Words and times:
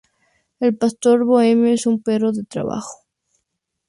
El 0.59 0.75
pastor 0.75 1.25
bohemio 1.25 1.71
es 1.73 1.85
un 1.85 2.01
perro 2.01 2.31
de 2.31 2.43
trabajo. 2.43 3.03